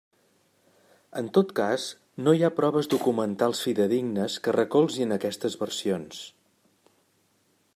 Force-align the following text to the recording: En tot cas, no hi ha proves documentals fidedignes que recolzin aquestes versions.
En 1.19 1.27
tot 1.37 1.51
cas, 1.59 1.83
no 2.27 2.33
hi 2.37 2.41
ha 2.47 2.49
proves 2.61 2.89
documentals 2.93 3.61
fidedignes 3.67 4.39
que 4.47 4.55
recolzin 4.57 5.15
aquestes 5.19 5.59
versions. 5.65 6.23